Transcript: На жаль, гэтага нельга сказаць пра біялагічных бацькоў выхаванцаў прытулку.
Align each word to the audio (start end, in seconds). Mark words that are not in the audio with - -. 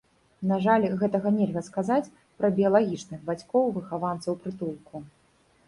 На 0.51 0.55
жаль, 0.65 0.87
гэтага 1.01 1.31
нельга 1.35 1.63
сказаць 1.67 2.11
пра 2.41 2.51
біялагічных 2.61 3.19
бацькоў 3.29 3.71
выхаванцаў 3.79 4.33
прытулку. 4.43 5.07